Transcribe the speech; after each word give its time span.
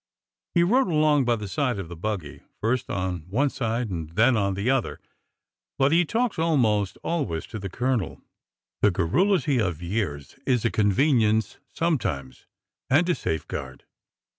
He 0.55 0.63
rode 0.63 0.87
along 0.87 1.25
by 1.25 1.35
the 1.35 1.47
side 1.47 1.77
of 1.77 1.87
the 1.87 1.95
buggy, 1.95 2.41
first 2.59 2.89
on 2.89 3.19
one 3.29 3.51
side, 3.51 3.91
and 3.91 4.09
then 4.09 4.35
on 4.35 4.55
the 4.55 4.67
other. 4.67 4.99
But 5.77 5.91
he 5.91 6.05
talked 6.05 6.39
almost 6.39 6.97
always 7.03 7.45
to 7.45 7.59
the 7.59 7.69
Colonel. 7.69 8.19
The 8.81 8.89
garrulity 8.89 9.59
of 9.59 9.79
years 9.83 10.37
is 10.43 10.65
a 10.65 10.71
convenience 10.71 11.59
sometimes, 11.71 12.47
and 12.89 13.07
a 13.09 13.13
safeguard. 13.13 13.83